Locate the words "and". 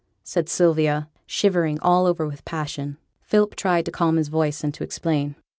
4.17-4.73